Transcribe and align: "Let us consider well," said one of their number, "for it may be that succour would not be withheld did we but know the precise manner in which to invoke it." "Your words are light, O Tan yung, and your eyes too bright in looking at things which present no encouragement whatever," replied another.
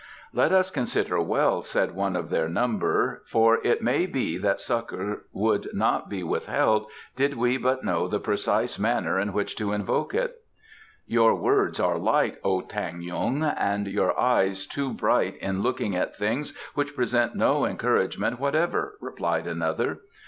"Let 0.33 0.51
us 0.51 0.71
consider 0.71 1.21
well," 1.21 1.61
said 1.61 1.91
one 1.91 2.15
of 2.15 2.31
their 2.31 2.49
number, 2.49 3.21
"for 3.27 3.59
it 3.63 3.83
may 3.83 4.07
be 4.07 4.35
that 4.39 4.59
succour 4.59 5.25
would 5.31 5.67
not 5.75 6.09
be 6.09 6.23
withheld 6.23 6.87
did 7.15 7.35
we 7.35 7.57
but 7.57 7.83
know 7.83 8.07
the 8.07 8.19
precise 8.19 8.79
manner 8.79 9.19
in 9.19 9.31
which 9.31 9.55
to 9.57 9.73
invoke 9.73 10.15
it." 10.15 10.37
"Your 11.05 11.35
words 11.35 11.79
are 11.79 11.99
light, 11.99 12.39
O 12.43 12.61
Tan 12.61 13.03
yung, 13.03 13.43
and 13.43 13.85
your 13.87 14.19
eyes 14.19 14.65
too 14.65 14.91
bright 14.91 15.37
in 15.37 15.61
looking 15.61 15.95
at 15.95 16.15
things 16.17 16.57
which 16.73 16.95
present 16.95 17.35
no 17.35 17.67
encouragement 17.67 18.39
whatever," 18.39 18.97
replied 19.01 19.45
another. 19.45 19.99